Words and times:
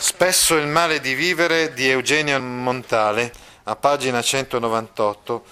Spesso 0.00 0.56
il 0.56 0.66
male 0.66 0.98
di 0.98 1.12
vivere 1.12 1.74
di 1.74 1.86
Eugenio 1.86 2.40
Montale, 2.40 3.30
a 3.64 3.76
pagina 3.76 4.22
198, 4.22 5.44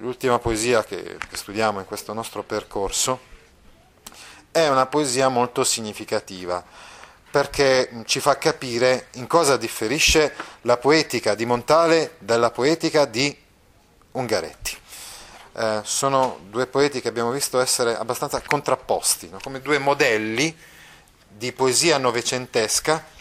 l'ultima 0.00 0.38
poesia 0.38 0.84
che, 0.84 1.16
studiamo 1.32 1.78
in 1.78 1.86
questo 1.86 2.12
nostro 2.12 2.42
percorso, 2.42 3.18
è 4.50 4.68
una 4.68 4.84
poesia 4.84 5.28
molto 5.30 5.64
significativa 5.64 6.62
perché 7.30 8.02
ci 8.04 8.20
fa 8.20 8.36
capire 8.36 9.06
in 9.12 9.26
cosa 9.26 9.56
differisce 9.56 10.34
la 10.62 10.76
poetica 10.76 11.34
di 11.34 11.46
Montale 11.46 12.16
dalla 12.18 12.50
poetica 12.50 13.06
di 13.06 13.34
Ungaretti. 14.12 14.76
Eh, 15.54 15.80
sono 15.84 16.40
due 16.50 16.66
poeti 16.66 17.00
che 17.00 17.08
abbiamo 17.08 17.30
visto 17.30 17.58
essere 17.60 17.96
abbastanza 17.96 18.42
contrapposti, 18.42 19.30
no? 19.30 19.38
come 19.42 19.62
due 19.62 19.78
modelli 19.78 20.54
di 21.28 21.50
poesia 21.52 21.96
novecentesca 21.96 23.14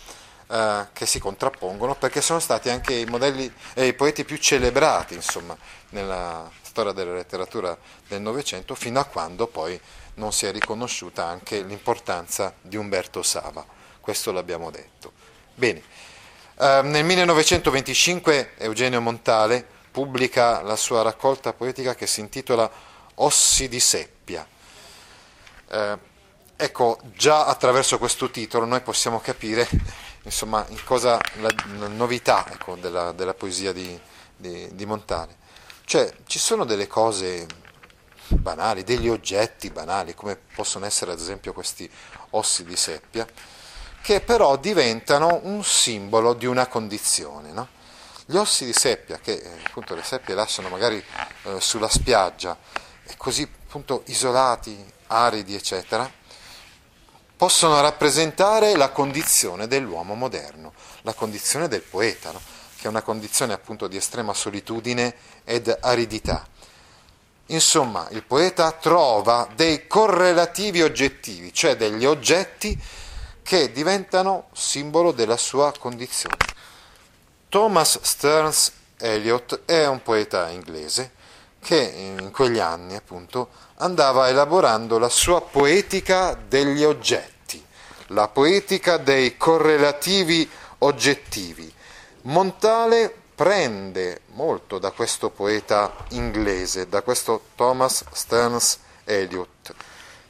eh, 0.48 0.88
che 0.94 1.06
si 1.06 1.20
contrappongono 1.20 1.96
perché 1.96 2.22
sono 2.22 2.40
stati 2.40 2.70
anche 2.70 2.94
i, 2.94 3.06
modelli, 3.06 3.52
eh, 3.74 3.88
i 3.88 3.94
poeti 3.94 4.24
più 4.24 4.38
celebrati 4.38 5.14
insomma, 5.16 5.58
nella 5.90 6.50
storia 6.62 6.92
della 6.92 7.14
letteratura 7.14 7.78
del 8.08 8.22
Novecento 8.22 8.76
fino 8.76 9.00
a 9.00 9.06
quando 9.06 9.48
poi 9.48 9.80
non 10.16 10.32
si 10.32 10.46
è 10.46 10.52
riconosciuta 10.52 11.26
anche 11.26 11.62
l'importanza 11.62 12.54
di 12.62 12.76
Umberto 12.76 13.24
Sava. 13.24 13.66
Questo 14.00 14.32
l'abbiamo 14.32 14.70
detto. 14.70 15.12
Bene, 15.56 15.82
eh, 16.58 16.82
nel 16.84 17.04
1925 17.04 18.54
Eugenio 18.58 19.02
Montale 19.02 19.66
pubblica 19.92 20.62
la 20.62 20.76
sua 20.76 21.02
raccolta 21.02 21.54
poetica 21.54 21.96
che 21.96 22.08
si 22.08 22.20
intitola 22.20 22.70
Ossi 23.16 23.70
di 23.70 23.80
seppia. 23.80 24.46
Eh, 25.70 25.98
ecco, 26.58 27.00
già 27.14 27.46
attraverso 27.46 27.98
questo 27.98 28.30
titolo 28.30 28.66
noi 28.66 28.82
possiamo 28.82 29.20
capire 29.22 29.68
insomma, 30.26 30.66
in 30.70 30.84
cosa 30.84 31.20
la, 31.36 31.50
la 31.78 31.88
novità 31.88 32.46
ecco, 32.52 32.76
della, 32.76 33.12
della, 33.12 33.34
poesia 33.34 33.72
di, 33.72 34.00
di, 34.36 34.68
di 34.74 34.86
Montale. 34.86 35.44
Cioè, 35.86 36.12
ci 36.26 36.40
sono 36.40 36.66
delle 36.66 36.88
cose 36.88 37.46
banali, 38.28 38.84
degli 38.84 39.08
oggetti 39.08 39.70
banali, 39.70 40.16
come 40.16 40.38
possono 40.56 40.86
essere 40.86 41.12
ad 41.12 41.20
esempio 41.20 41.54
questi 41.54 41.90
ossi 42.32 42.64
di 42.66 42.76
seppia, 42.76 43.26
che 44.02 44.22
però 44.22 44.58
diventano 44.58 45.40
un 45.44 45.64
simbolo 45.64 46.34
di 46.34 46.46
una 46.46 46.68
condizione. 46.68 47.52
No? 47.52 47.68
Gli 48.26 48.36
ossi 48.36 48.66
di 48.66 48.74
seppia, 48.74 49.20
che 49.20 49.34
eh, 49.34 49.60
appunto 49.66 49.94
le 49.94 50.04
seppie 50.04 50.34
lasciano 50.34 50.70
magari 50.70 51.04
eh, 51.44 51.62
sulla 51.62 51.90
spiaggia, 51.90 52.58
così 53.18 53.44
appunto 53.44 54.02
isolati, 54.08 54.94
aridi, 55.08 55.54
eccetera, 55.54 56.12
possono 57.36 57.80
rappresentare 57.82 58.76
la 58.76 58.90
condizione 58.90 59.68
dell'uomo 59.68 60.16
moderno, 60.16 60.74
la 61.02 61.14
condizione 61.14 61.68
del 61.68 61.82
poeta, 61.82 62.32
no? 62.32 62.42
che 62.78 62.86
è 62.86 62.88
una 62.88 63.02
condizione 63.02 63.54
appunto 63.54 63.88
di 63.88 63.98
estrema 63.98 64.34
solitudine 64.34 65.16
ed 65.44 65.76
aridità. 65.82 66.48
Insomma, 67.48 68.08
il 68.12 68.24
poeta 68.24 68.72
trova 68.72 69.48
dei 69.54 69.86
correlativi 69.88 70.82
oggettivi, 70.82 71.54
cioè 71.54 71.76
degli 71.76 72.06
oggetti 72.06 72.78
che 73.44 73.72
diventano 73.72 74.48
simbolo 74.54 75.12
della 75.12 75.38
sua 75.38 75.72
condizione. 75.78 76.38
Thomas 77.50 78.00
Stearns 78.02 78.72
Eliot 78.98 79.62
è 79.66 79.86
un 79.86 80.02
poeta 80.02 80.50
inglese 80.50 81.12
che 81.66 81.82
in 81.82 82.30
quegli 82.32 82.60
anni 82.60 82.96
appunto 82.96 83.50
andava 83.78 84.30
elaborando 84.30 85.00
la 85.00 85.10
sua 85.10 85.42
poetica 85.42 86.38
degli 86.48 86.84
oggetti, 86.84 87.60
la 88.10 88.28
poetica 88.28 88.98
dei 88.98 89.36
correlativi 89.36 90.48
oggettivi. 90.80 91.74
Montale 92.22 93.12
prende 93.34 94.22
molto 94.34 94.78
da 94.78 94.92
questo 94.92 95.32
poeta 95.32 95.92
inglese, 96.10 96.88
da 96.88 97.02
questo 97.02 97.46
Thomas 97.56 98.06
Stearns 98.12 98.78
Eliot. 99.04 99.74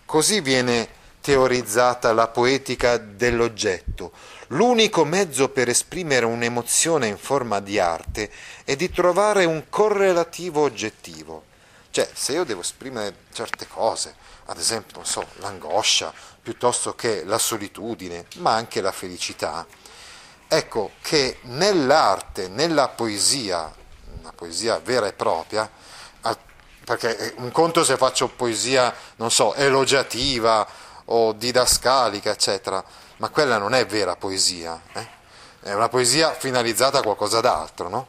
Così 0.06 0.40
viene 0.40 0.88
teorizzata 1.20 2.14
la 2.14 2.30
poetica 2.30 2.96
dell'oggetto, 2.96 4.14
L'unico 4.50 5.06
mezzo 5.06 5.50
per 5.50 5.70
esprimere 5.70 6.26
un'emozione 6.26 7.08
in 7.08 7.18
forma 7.18 7.60
di 7.60 7.80
arte 7.80 8.32
è 8.64 8.76
di 8.76 8.92
trovare 8.92 9.46
un 9.46 9.66
correlativo 9.70 10.62
oggettivo. 10.62 11.46
Cioè, 11.90 12.10
se 12.14 12.34
io 12.34 12.44
devo 12.44 12.62
esprimere 12.62 13.16
certe 13.34 13.68
cose, 13.68 14.16
ad 14.46 14.58
esempio, 14.58 14.98
non 14.98 15.06
so, 15.06 15.26
l'angoscia, 15.38 16.14
piuttosto 16.42 16.94
che 16.94 17.24
la 17.24 17.40
solitudine, 17.40 18.26
ma 18.36 18.54
anche 18.54 18.82
la 18.82 18.92
felicità, 18.92 19.66
ecco 20.48 20.92
che 21.02 21.40
nell'arte, 21.44 22.48
nella 22.48 22.90
poesia, 22.90 23.74
una 24.20 24.34
poesia 24.34 24.78
vera 24.80 25.08
e 25.08 25.14
propria, 25.14 25.70
perché 26.86 27.34
un 27.38 27.52
conto 27.52 27.84
se 27.84 27.98
faccio 27.98 28.28
poesia, 28.28 28.94
non 29.16 29.32
so, 29.32 29.56
elogiativa 29.56 30.68
o 31.06 31.34
didascalica, 31.34 32.30
eccetera, 32.30 32.84
ma 33.18 33.30
quella 33.30 33.58
non 33.58 33.74
è 33.74 33.86
vera 33.86 34.16
poesia, 34.16 34.82
eh? 34.94 35.08
è 35.62 35.74
una 35.74 35.90
poesia 35.90 36.34
finalizzata 36.34 37.00
a 37.00 37.02
qualcosa 37.02 37.40
d'altro, 37.42 37.90
no? 37.90 38.08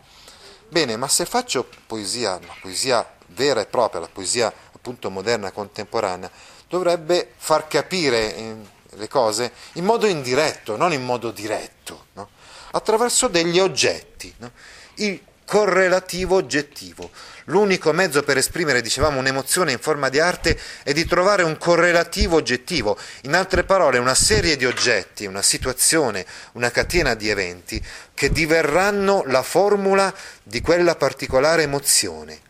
Bene, 0.68 0.96
ma 0.96 1.08
se 1.08 1.24
faccio 1.24 1.68
poesia, 1.86 2.36
una 2.36 2.54
poesia 2.60 3.08
vera 3.28 3.60
e 3.60 3.66
propria, 3.66 4.00
la 4.00 4.08
poesia 4.12 4.52
appunto 4.72 5.10
moderna, 5.10 5.52
contemporanea, 5.52 6.30
dovrebbe 6.68 7.32
far 7.36 7.68
capire 7.68 8.34
eh, 8.34 8.56
le 8.90 9.08
cose 9.08 9.52
in 9.74 9.84
modo 9.84 10.06
indiretto, 10.06 10.76
non 10.76 10.92
in 10.92 11.04
modo 11.04 11.30
diretto, 11.30 12.06
no? 12.14 12.28
attraverso 12.72 13.28
degli 13.28 13.58
oggetti, 13.58 14.32
no? 14.38 14.50
il 14.96 15.20
correlativo 15.46 16.36
oggettivo. 16.36 17.10
L'unico 17.44 17.92
mezzo 17.92 18.22
per 18.24 18.36
esprimere, 18.36 18.82
dicevamo, 18.82 19.20
un'emozione 19.20 19.70
in 19.72 19.78
forma 19.78 20.08
di 20.08 20.18
arte 20.18 20.58
è 20.82 20.92
di 20.92 21.06
trovare 21.06 21.44
un 21.44 21.56
correlativo 21.56 22.36
oggettivo, 22.36 22.98
in 23.22 23.34
altre 23.34 23.62
parole 23.62 23.98
una 23.98 24.16
serie 24.16 24.56
di 24.56 24.66
oggetti, 24.66 25.24
una 25.24 25.42
situazione, 25.42 26.26
una 26.52 26.70
catena 26.70 27.14
di 27.14 27.30
eventi 27.30 27.82
che 28.12 28.30
diverranno 28.30 29.22
la 29.26 29.42
formula 29.42 30.12
di 30.42 30.60
quella 30.60 30.96
particolare 30.96 31.62
emozione. 31.62 32.40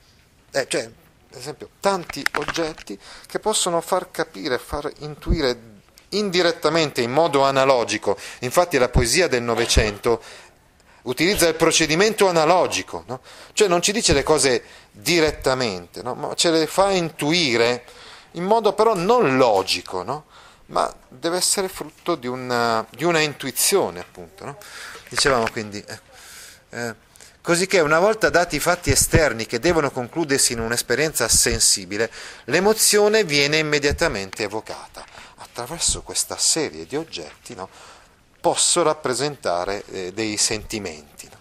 Eh, 0.51 0.67
cioè, 0.67 0.85
ad 0.85 1.39
esempio, 1.39 1.69
tanti 1.81 2.25
oggetti 2.39 2.99
che 3.27 3.39
possono 3.39 3.83
far 3.83 4.11
capire, 4.11 4.59
far 4.59 4.91
intuire 5.01 5.75
indirettamente, 6.11 7.01
in 7.03 7.11
modo 7.11 7.43
analogico. 7.43 8.17
Infatti 8.41 8.79
la 8.79 8.89
poesia 8.89 9.29
del 9.29 9.43
Novecento 9.43 10.23
utilizza 11.07 11.49
il 11.49 11.55
procedimento 11.55 12.29
analogico, 12.29 13.05
no? 13.07 13.21
cioè 13.53 13.69
non 13.69 13.83
ci 13.83 13.93
dice 13.93 14.13
le 14.13 14.23
cose 14.23 14.63
direttamente, 14.91 16.03
no? 16.03 16.15
ma 16.15 16.35
ce 16.35 16.51
le 16.51 16.67
fa 16.67 16.91
intuire 16.91 17.85
in 18.33 18.45
modo 18.45 18.73
però 18.73 18.95
non 18.95 19.37
logico, 19.37 20.03
no? 20.03 20.27
ma 20.67 20.93
deve 21.09 21.37
essere 21.37 21.69
frutto 21.69 22.17
di 22.17 22.27
una, 22.27 22.87
di 22.91 23.05
una 23.05 23.21
intuizione, 23.21 24.01
appunto. 24.01 24.57
Dicevamo 25.09 25.49
quindi, 25.51 25.83
eh, 25.87 26.01
eh, 26.71 26.95
così 27.41 27.67
che 27.67 27.81
una 27.81 28.01
volta 28.01 28.29
dati 28.29 28.57
i 28.57 28.61
fatti 28.61 28.91
esterni 28.91 29.47
che 29.47 29.61
devono 29.61 29.91
concludersi 29.91 30.53
in 30.53 30.61
un'esperienza 30.61 31.29
sensibile, 31.29 32.11
l'emozione 32.45 33.23
viene 33.25 33.59
immediatamente 33.59 34.43
evocata 34.43 35.05
attraverso 35.37 36.03
questa 36.03 36.37
serie 36.37 36.85
di 36.85 36.97
oggetti 36.97 37.55
posso 38.47 38.85
rappresentare 38.85 39.83
eh, 39.87 40.13
dei 40.13 40.37
sentimenti. 40.37 41.29
No? 41.29 41.37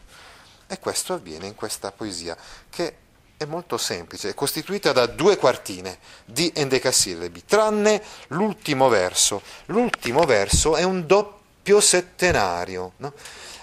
E 0.66 0.80
questo 0.80 1.14
avviene 1.14 1.46
in 1.46 1.54
questa 1.54 1.92
poesia 1.92 2.36
che 2.68 2.96
è 3.38 3.46
molto 3.46 3.78
semplice, 3.78 4.30
è 4.30 4.34
costituita 4.34 4.92
da 4.92 5.06
due 5.06 5.38
quartine 5.38 6.00
di 6.26 6.52
endecasillabi, 6.52 7.46
tranne 7.46 8.02
l'ultimo 8.30 8.90
verso. 8.90 9.44
L'ultimo 9.66 10.24
verso 10.24 10.76
è 10.76 10.82
un 10.82 11.06
doppio 11.06 11.80
settenario. 11.80 12.94
No? 12.98 13.14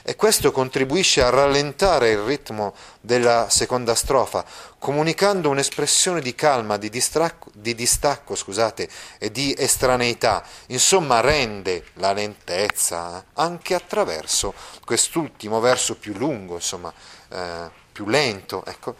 E 0.02 0.16
questo 0.16 0.50
contribuisce 0.50 1.22
a 1.22 1.30
rallentare 1.30 2.10
il 2.10 2.18
ritmo 2.18 2.74
della 3.00 3.48
seconda 3.48 3.94
strofa, 3.94 4.44
comunicando 4.78 5.48
un'espressione 5.48 6.20
di 6.20 6.34
calma, 6.34 6.76
di, 6.76 6.90
distacco, 6.90 7.50
di 7.54 7.74
distacco 7.74 8.34
scusate, 8.34 8.88
e 9.18 9.30
di 9.30 9.54
estraneità, 9.56 10.44
insomma 10.66 11.20
rende 11.20 11.84
la 11.94 12.12
lentezza 12.12 13.24
anche 13.34 13.74
attraverso 13.74 14.54
quest'ultimo 14.84 15.60
verso 15.60 15.96
più 15.96 16.14
lungo, 16.14 16.54
insomma, 16.54 16.92
eh, 17.28 17.70
più 17.92 18.06
lento. 18.08 18.64
Ecco. 18.66 18.96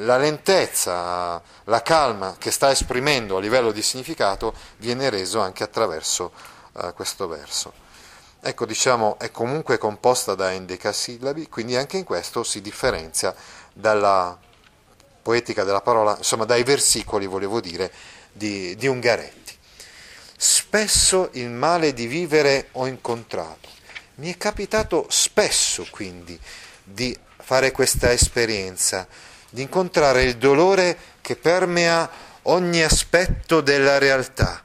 La 0.00 0.18
lentezza, 0.18 1.40
la 1.64 1.82
calma 1.82 2.36
che 2.38 2.50
sta 2.50 2.70
esprimendo 2.70 3.38
a 3.38 3.40
livello 3.40 3.72
di 3.72 3.80
significato 3.80 4.52
viene 4.76 5.08
reso 5.08 5.40
anche 5.40 5.62
attraverso 5.62 6.32
eh, 6.76 6.92
questo 6.92 7.26
verso 7.26 7.84
ecco 8.40 8.66
diciamo 8.66 9.18
è 9.18 9.30
comunque 9.30 9.78
composta 9.78 10.34
da 10.34 10.52
endecasillabi, 10.52 11.48
quindi 11.48 11.76
anche 11.76 11.96
in 11.96 12.04
questo 12.04 12.42
si 12.42 12.60
differenzia 12.60 13.34
dalla 13.72 14.38
poetica 15.22 15.64
della 15.64 15.80
parola, 15.80 16.16
insomma 16.16 16.44
dai 16.44 16.62
versicoli 16.62 17.26
volevo 17.26 17.60
dire, 17.60 17.92
di, 18.32 18.76
di 18.76 18.86
Ungaretti. 18.86 19.54
Spesso 20.36 21.30
il 21.32 21.48
male 21.48 21.92
di 21.92 22.06
vivere 22.06 22.68
ho 22.72 22.86
incontrato, 22.86 23.68
mi 24.16 24.32
è 24.32 24.36
capitato 24.36 25.06
spesso 25.08 25.86
quindi 25.90 26.38
di 26.84 27.18
fare 27.38 27.72
questa 27.72 28.12
esperienza, 28.12 29.06
di 29.50 29.62
incontrare 29.62 30.24
il 30.24 30.36
dolore 30.36 30.96
che 31.20 31.36
permea 31.36 32.08
ogni 32.42 32.82
aspetto 32.82 33.60
della 33.60 33.98
realtà 33.98 34.64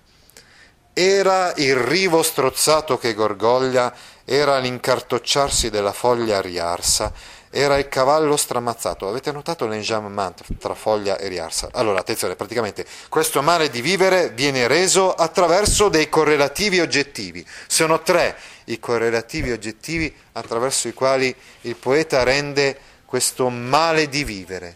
era 0.93 1.53
il 1.55 1.75
rivo 1.75 2.21
strozzato 2.21 2.97
che 2.97 3.13
gorgoglia, 3.13 3.93
era 4.25 4.57
l'incartocciarsi 4.59 5.69
della 5.69 5.93
foglia 5.93 6.41
riarsa, 6.41 7.11
era 7.49 7.77
il 7.77 7.87
cavallo 7.87 8.37
stramazzato. 8.37 9.07
Avete 9.07 9.31
notato 9.31 9.67
l'enjambment 9.67 10.57
tra 10.57 10.73
foglia 10.73 11.17
e 11.17 11.27
riarsa? 11.27 11.69
Allora, 11.73 11.99
attenzione, 11.99 12.35
praticamente 12.35 12.85
questo 13.09 13.41
male 13.41 13.69
di 13.69 13.81
vivere 13.81 14.29
viene 14.29 14.67
reso 14.67 15.13
attraverso 15.13 15.89
dei 15.89 16.09
correlativi 16.09 16.79
oggettivi. 16.79 17.45
Sono 17.67 18.01
tre 18.01 18.35
i 18.65 18.79
correlativi 18.79 19.51
oggettivi 19.51 20.13
attraverso 20.33 20.87
i 20.87 20.93
quali 20.93 21.33
il 21.61 21.75
poeta 21.75 22.23
rende 22.23 22.79
questo 23.05 23.49
male 23.49 24.07
di 24.07 24.23
vivere. 24.23 24.75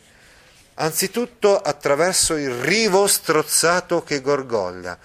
Anzitutto 0.76 1.58
attraverso 1.58 2.36
il 2.36 2.52
rivo 2.52 3.08
strozzato 3.08 4.04
che 4.04 4.20
gorgoglia 4.20 4.98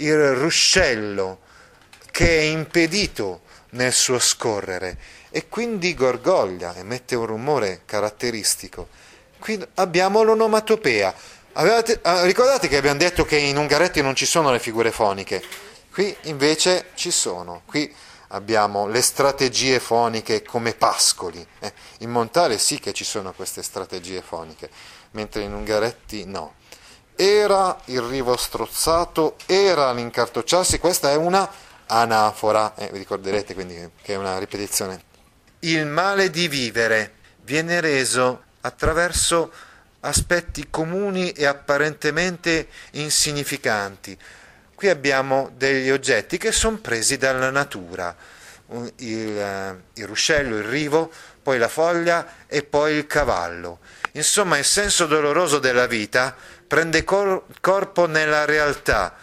il 0.00 0.34
ruscello 0.34 1.40
che 2.10 2.38
è 2.38 2.42
impedito 2.42 3.42
nel 3.70 3.92
suo 3.92 4.18
scorrere 4.18 4.98
e 5.30 5.48
quindi 5.48 5.94
gorgoglia, 5.94 6.74
emette 6.76 7.14
un 7.14 7.26
rumore 7.26 7.82
caratteristico. 7.84 8.88
Qui 9.38 9.64
abbiamo 9.74 10.22
l'onomatopea. 10.22 11.14
Avevate, 11.52 12.00
ah, 12.02 12.24
ricordate 12.24 12.68
che 12.68 12.76
abbiamo 12.76 12.98
detto 12.98 13.24
che 13.24 13.36
in 13.36 13.56
Ungaretti 13.56 14.02
non 14.02 14.14
ci 14.14 14.26
sono 14.26 14.50
le 14.50 14.58
figure 14.58 14.90
foniche? 14.90 15.42
Qui 15.92 16.14
invece 16.22 16.86
ci 16.94 17.10
sono. 17.10 17.62
Qui 17.64 17.92
abbiamo 18.28 18.86
le 18.86 19.02
strategie 19.02 19.80
foniche 19.80 20.42
come 20.42 20.74
pascoli. 20.74 21.44
Eh, 21.60 21.72
in 21.98 22.10
Montale 22.10 22.58
sì 22.58 22.78
che 22.80 22.92
ci 22.92 23.04
sono 23.04 23.32
queste 23.32 23.62
strategie 23.62 24.22
foniche, 24.22 24.68
mentre 25.12 25.42
in 25.42 25.52
Ungaretti 25.52 26.24
no 26.26 26.58
era 27.20 27.78
il 27.86 28.00
rivo 28.00 28.34
strozzato, 28.34 29.36
era 29.44 29.92
l'incartocciarsi, 29.92 30.78
questa 30.78 31.10
è 31.10 31.16
una 31.16 31.46
anafora, 31.84 32.74
eh, 32.76 32.88
vi 32.92 32.96
ricorderete 32.96 33.52
quindi 33.52 33.90
che 34.00 34.14
è 34.14 34.16
una 34.16 34.38
ripetizione. 34.38 35.02
Il 35.58 35.84
male 35.84 36.30
di 36.30 36.48
vivere 36.48 37.12
viene 37.42 37.82
reso 37.82 38.44
attraverso 38.62 39.52
aspetti 40.00 40.68
comuni 40.70 41.32
e 41.32 41.44
apparentemente 41.44 42.68
insignificanti. 42.92 44.16
Qui 44.74 44.88
abbiamo 44.88 45.50
degli 45.54 45.90
oggetti 45.90 46.38
che 46.38 46.52
sono 46.52 46.78
presi 46.78 47.18
dalla 47.18 47.50
natura, 47.50 48.16
il, 48.96 49.38
eh, 49.38 49.76
il 49.92 50.06
ruscello, 50.06 50.56
il 50.56 50.64
rivo, 50.64 51.12
poi 51.42 51.58
la 51.58 51.68
foglia 51.68 52.46
e 52.46 52.62
poi 52.62 52.94
il 52.94 53.06
cavallo. 53.06 53.80
Insomma, 54.12 54.56
il 54.56 54.64
senso 54.64 55.04
doloroso 55.04 55.58
della 55.58 55.86
vita 55.86 56.34
prende 56.70 57.02
cor- 57.02 57.42
corpo 57.60 58.06
nella 58.06 58.44
realtà 58.44 59.16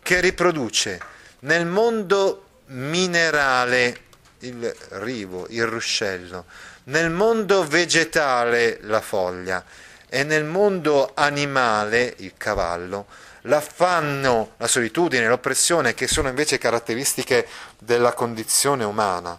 che 0.00 0.20
riproduce 0.20 1.00
nel 1.40 1.66
mondo 1.66 2.60
minerale 2.66 4.02
il 4.38 4.72
rivo, 4.90 5.46
il 5.48 5.66
ruscello, 5.66 6.44
nel 6.84 7.10
mondo 7.10 7.66
vegetale 7.66 8.78
la 8.82 9.00
foglia 9.00 9.64
e 10.08 10.22
nel 10.22 10.44
mondo 10.44 11.10
animale 11.14 12.14
il 12.18 12.34
cavallo 12.36 13.06
l'affanno, 13.46 14.52
la 14.58 14.68
solitudine, 14.68 15.26
l'oppressione 15.26 15.94
che 15.94 16.06
sono 16.06 16.28
invece 16.28 16.58
caratteristiche 16.58 17.48
della 17.80 18.12
condizione 18.12 18.84
umana. 18.84 19.36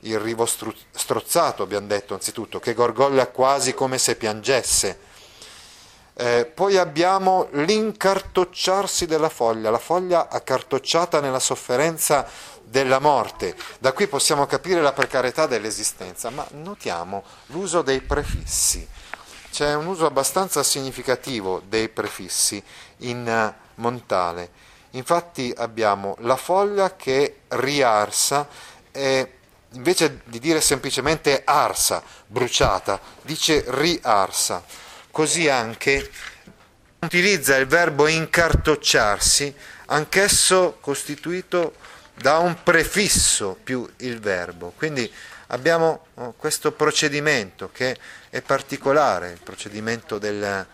Il 0.00 0.18
rivo 0.18 0.46
stru- 0.46 0.74
strozzato, 0.90 1.62
abbiamo 1.62 1.86
detto 1.86 2.14
anzitutto, 2.14 2.58
che 2.58 2.74
gorgoglia 2.74 3.28
quasi 3.28 3.72
come 3.72 3.98
se 3.98 4.16
piangesse 4.16 5.12
eh, 6.16 6.48
poi 6.52 6.76
abbiamo 6.76 7.48
l'incartocciarsi 7.52 9.06
della 9.06 9.28
foglia, 9.28 9.70
la 9.70 9.78
foglia 9.78 10.28
accartocciata 10.28 11.20
nella 11.20 11.40
sofferenza 11.40 12.24
della 12.62 13.00
morte. 13.00 13.56
Da 13.80 13.92
qui 13.92 14.06
possiamo 14.06 14.46
capire 14.46 14.80
la 14.80 14.92
precarietà 14.92 15.46
dell'esistenza, 15.46 16.30
ma 16.30 16.46
notiamo 16.52 17.24
l'uso 17.46 17.82
dei 17.82 18.00
prefissi. 18.00 18.86
C'è 19.50 19.74
un 19.74 19.86
uso 19.86 20.06
abbastanza 20.06 20.62
significativo 20.62 21.62
dei 21.66 21.88
prefissi 21.88 22.62
in 22.98 23.28
eh, 23.28 23.62
Montale. 23.76 24.50
Infatti 24.90 25.52
abbiamo 25.56 26.14
la 26.20 26.36
foglia 26.36 26.94
che 26.94 27.40
riarsa 27.48 28.46
e 28.92 29.32
invece 29.70 30.20
di 30.26 30.38
dire 30.38 30.60
semplicemente 30.60 31.42
arsa, 31.44 32.00
bruciata, 32.28 33.00
dice 33.22 33.64
riarsa 33.66 34.62
così 35.14 35.48
anche 35.48 36.10
utilizza 36.98 37.54
il 37.54 37.68
verbo 37.68 38.08
incartocciarsi, 38.08 39.54
anch'esso 39.86 40.78
costituito 40.80 41.76
da 42.14 42.38
un 42.38 42.64
prefisso 42.64 43.56
più 43.62 43.88
il 43.98 44.18
verbo. 44.18 44.72
Quindi 44.76 45.08
abbiamo 45.48 46.06
oh, 46.14 46.34
questo 46.36 46.72
procedimento 46.72 47.70
che 47.72 47.96
è 48.28 48.42
particolare, 48.42 49.30
il 49.30 49.40
procedimento 49.40 50.18
del, 50.18 50.66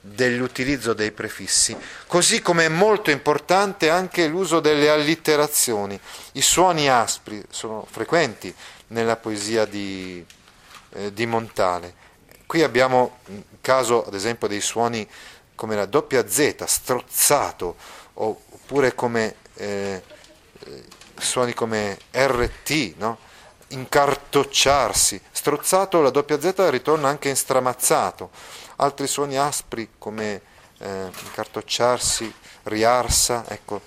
dell'utilizzo 0.00 0.92
dei 0.92 1.12
prefissi, 1.12 1.76
così 2.08 2.42
come 2.42 2.64
è 2.64 2.68
molto 2.68 3.12
importante 3.12 3.90
anche 3.90 4.26
l'uso 4.26 4.58
delle 4.58 4.90
allitterazioni. 4.90 5.96
I 6.32 6.42
suoni 6.42 6.90
aspri 6.90 7.40
sono 7.48 7.86
frequenti 7.88 8.52
nella 8.88 9.14
poesia 9.14 9.64
di, 9.64 10.26
eh, 10.94 11.12
di 11.12 11.26
Montale 11.26 12.02
Qui 12.46 12.62
abbiamo 12.62 13.18
caso, 13.64 14.04
ad 14.04 14.12
esempio, 14.12 14.46
dei 14.46 14.60
suoni 14.60 15.08
come 15.54 15.74
la 15.74 15.86
doppia 15.86 16.28
Z, 16.28 16.64
strozzato, 16.64 17.76
oppure 18.14 18.94
come 18.94 19.36
eh, 19.54 20.02
suoni 21.18 21.54
come 21.54 21.98
RT, 22.12 22.94
no? 22.98 23.18
incartocciarsi. 23.68 25.20
Strozzato, 25.32 26.02
la 26.02 26.10
doppia 26.10 26.38
Z 26.38 26.52
ritorna 26.68 27.08
anche 27.08 27.30
in 27.30 27.36
stramazzato. 27.36 28.30
Altri 28.76 29.06
suoni 29.06 29.38
aspri 29.38 29.92
come 29.96 30.42
eh, 30.78 31.10
incartocciarsi, 31.24 32.32
riarsa, 32.64 33.44
ecco. 33.48 33.80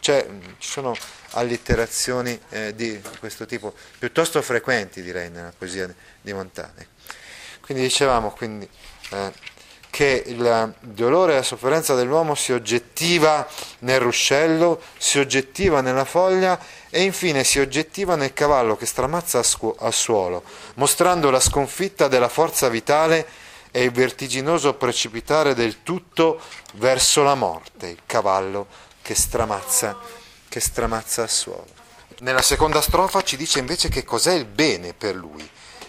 C'è, 0.00 0.26
ci 0.58 0.70
sono 0.70 0.96
allitterazioni 1.32 2.40
eh, 2.48 2.74
di 2.74 3.00
questo 3.18 3.44
tipo, 3.44 3.74
piuttosto 3.98 4.40
frequenti 4.40 5.02
direi 5.02 5.28
nella 5.28 5.52
poesia 5.56 5.92
di 6.20 6.32
Montale. 6.32 6.96
Quindi 7.68 7.84
dicevamo 7.84 8.30
quindi, 8.30 8.66
eh, 9.10 9.30
che 9.90 10.22
il 10.24 10.74
dolore 10.80 11.32
e 11.32 11.36
la 11.36 11.42
sofferenza 11.42 11.94
dell'uomo 11.94 12.34
si 12.34 12.52
oggettiva 12.52 13.46
nel 13.80 14.00
ruscello, 14.00 14.80
si 14.96 15.18
oggettiva 15.18 15.82
nella 15.82 16.06
foglia 16.06 16.58
e 16.88 17.02
infine 17.02 17.44
si 17.44 17.58
oggettiva 17.58 18.16
nel 18.16 18.32
cavallo 18.32 18.74
che 18.74 18.86
stramazza 18.86 19.42
al 19.80 19.92
suolo, 19.92 20.44
mostrando 20.76 21.28
la 21.28 21.40
sconfitta 21.40 22.08
della 22.08 22.30
forza 22.30 22.70
vitale 22.70 23.26
e 23.70 23.82
il 23.82 23.90
vertiginoso 23.90 24.72
precipitare 24.72 25.52
del 25.52 25.82
tutto 25.82 26.40
verso 26.76 27.22
la 27.22 27.34
morte, 27.34 27.88
il 27.88 28.00
cavallo 28.06 28.66
che 29.02 29.14
stramazza, 29.14 29.94
che 30.48 30.60
stramazza 30.60 31.20
al 31.20 31.30
suolo. 31.30 31.66
Nella 32.20 32.40
seconda 32.40 32.80
strofa 32.80 33.22
ci 33.22 33.36
dice 33.36 33.58
invece 33.58 33.90
che 33.90 34.04
cos'è 34.04 34.32
il 34.32 34.46
bene 34.46 34.94
per 34.94 35.14
lui 35.14 35.46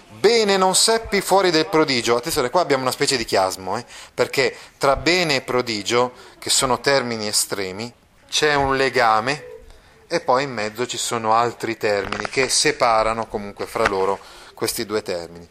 bene 0.10 0.58
non 0.58 0.76
seppi 0.76 1.22
fuori 1.22 1.52
del 1.52 1.68
prodigio. 1.68 2.16
Attenzione, 2.16 2.50
qua 2.50 2.62
abbiamo 2.62 2.84
una 2.84 2.92
specie 2.92 3.18
di 3.18 3.26
chiasmo, 3.26 3.78
eh? 3.78 3.86
perché 4.14 4.56
tra 4.78 4.96
bene 4.96 5.38
e 5.38 5.42
prodigio, 5.42 6.14
che 6.40 6.50
sono 6.50 6.80
termini 6.80 7.28
estremi, 7.28 7.92
c'è 8.30 8.54
un 8.54 8.76
legame 8.76 9.46
e 10.08 10.20
poi 10.22 10.44
in 10.44 10.52
mezzo 10.52 10.88
ci 10.88 10.98
sono 10.98 11.34
altri 11.34 11.78
termini 11.78 12.28
che 12.30 12.50
separano 12.50 13.28
comunque 13.28 13.66
fra 13.66 13.88
loro 13.88 14.20
questi 14.54 14.86
due 14.86 15.02
termini. 15.02 15.48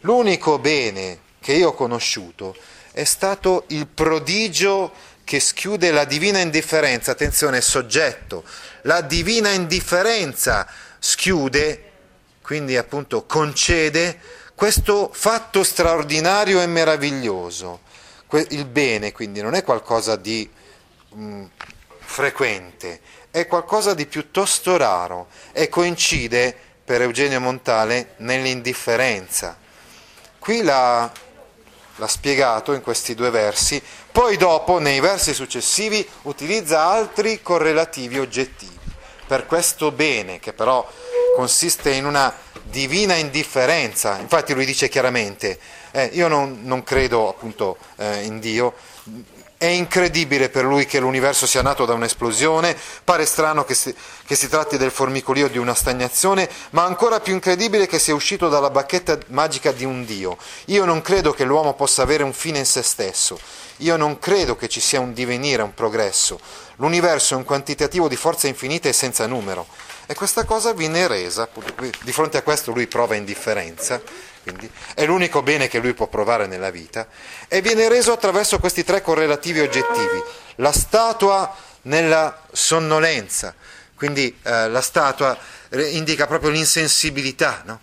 L'unico 0.00 0.58
bene 0.58 1.18
che 1.40 1.52
io 1.52 1.68
ho 1.68 1.74
conosciuto 1.74 2.56
è 2.92 3.04
stato 3.04 3.64
il 3.68 3.86
prodigio 3.86 4.92
che 5.24 5.40
schiude 5.40 5.90
la 5.90 6.04
divina 6.04 6.38
indifferenza, 6.38 7.10
attenzione, 7.10 7.60
soggetto, 7.60 8.44
la 8.82 9.00
divina 9.00 9.50
indifferenza 9.50 10.68
schiude, 11.00 11.85
quindi 12.46 12.76
appunto 12.76 13.24
concede 13.24 14.20
questo 14.54 15.10
fatto 15.12 15.64
straordinario 15.64 16.60
e 16.60 16.66
meraviglioso. 16.66 17.80
Il 18.50 18.66
bene 18.66 19.10
quindi 19.10 19.42
non 19.42 19.54
è 19.54 19.64
qualcosa 19.64 20.14
di 20.14 20.48
mh, 21.08 21.24
mm, 21.24 21.44
frequente, 21.98 23.00
è 23.32 23.48
qualcosa 23.48 23.94
di 23.94 24.06
piuttosto 24.06 24.76
raro 24.76 25.26
e 25.50 25.68
coincide 25.68 26.56
per 26.84 27.02
Eugenio 27.02 27.40
Montale 27.40 28.14
nell'indifferenza. 28.18 29.58
Qui 30.38 30.62
l'ha, 30.62 31.10
l'ha 31.96 32.08
spiegato 32.08 32.74
in 32.74 32.80
questi 32.80 33.16
due 33.16 33.30
versi, 33.30 33.82
poi 34.12 34.36
dopo 34.36 34.78
nei 34.78 35.00
versi 35.00 35.34
successivi 35.34 36.08
utilizza 36.22 36.84
altri 36.84 37.42
correlativi 37.42 38.20
oggettivi 38.20 38.74
per 39.26 39.46
questo 39.46 39.90
bene 39.90 40.38
che 40.38 40.52
però 40.52 40.88
consiste 41.36 41.90
in 41.92 42.06
una 42.06 42.34
divina 42.64 43.14
indifferenza. 43.14 44.18
Infatti 44.18 44.54
lui 44.54 44.64
dice 44.64 44.88
chiaramente, 44.88 45.58
eh, 45.92 46.10
io 46.14 46.28
non, 46.28 46.60
non, 46.62 46.82
credo 46.82 47.28
appunto 47.28 47.76
eh, 47.96 48.22
in 48.22 48.40
Dio, 48.40 48.74
è 49.58 49.66
incredibile 49.66 50.50
per 50.50 50.64
lui 50.64 50.84
che 50.84 51.00
l'universo 51.00 51.46
sia 51.46 51.62
nato 51.62 51.86
da 51.86 51.94
un'esplosione, 51.94 52.76
pare 53.04 53.24
strano 53.24 53.64
che 53.64 53.74
si, 53.74 53.94
che 54.26 54.34
si, 54.34 54.48
tratti 54.48 54.76
del 54.76 54.90
formicolio 54.90 55.48
di 55.48 55.56
una 55.56 55.74
stagnazione, 55.74 56.48
ma 56.70 56.84
ancora 56.84 57.20
più 57.20 57.32
incredibile 57.32 57.86
che 57.86 57.98
sia 57.98 58.14
uscito 58.14 58.48
dalla 58.48 58.70
bacchetta 58.70 59.18
magica 59.28 59.72
di 59.72 59.84
un 59.84 60.04
Dio. 60.04 60.36
Io 60.66 60.84
non 60.84 61.00
credo 61.00 61.32
che 61.32 61.44
l'uomo 61.44 61.74
possa 61.74 62.02
avere 62.02 62.22
un 62.22 62.34
fine 62.34 62.58
in 62.58 62.66
se 62.66 62.82
stesso, 62.82 63.38
io 63.78 63.96
non 63.96 64.18
credo 64.18 64.56
che 64.56 64.68
ci 64.68 64.80
sia 64.80 65.00
un 65.00 65.12
divenire, 65.14 65.62
un 65.62 65.72
progresso. 65.72 66.38
L'universo 66.76 67.34
è 67.34 67.36
un 67.38 67.44
quantitativo 67.44 68.08
di 68.08 68.16
forza 68.16 68.48
infinita 68.48 68.88
e 68.88 68.92
senza 68.92 69.26
numero. 69.26 69.66
E 70.08 70.14
questa 70.14 70.44
cosa 70.44 70.72
viene 70.72 71.08
resa, 71.08 71.48
di 72.02 72.12
fronte 72.12 72.36
a 72.38 72.42
questo 72.42 72.70
lui 72.70 72.86
prova 72.86 73.16
indifferenza, 73.16 74.00
quindi 74.44 74.70
è 74.94 75.04
l'unico 75.04 75.42
bene 75.42 75.66
che 75.66 75.80
lui 75.80 75.94
può 75.94 76.06
provare 76.06 76.46
nella 76.46 76.70
vita, 76.70 77.08
e 77.48 77.60
viene 77.60 77.88
reso 77.88 78.12
attraverso 78.12 78.60
questi 78.60 78.84
tre 78.84 79.02
correlativi 79.02 79.58
oggettivi. 79.58 80.22
La 80.56 80.70
statua 80.70 81.52
nella 81.82 82.40
sonnolenza, 82.52 83.52
quindi 83.96 84.38
eh, 84.42 84.68
la 84.68 84.80
statua 84.80 85.36
indica 85.70 86.28
proprio 86.28 86.50
l'insensibilità, 86.50 87.62
no? 87.64 87.80